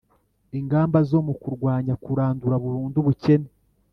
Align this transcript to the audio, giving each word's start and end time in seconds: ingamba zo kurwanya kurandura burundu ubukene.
ingamba 0.59 0.97
zo 1.09 1.19
kurwanya 1.41 1.93
kurandura 2.03 2.55
burundu 2.63 2.97
ubukene. 2.99 3.49